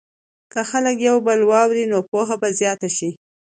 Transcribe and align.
که 0.51 0.61
خلک 0.69 0.97
یو 1.07 1.17
بل 1.27 1.39
واوري، 1.49 1.83
نو 1.91 1.99
پوهه 2.09 2.35
به 2.41 2.49
زیاته 2.59 2.89
شي. 2.97 3.09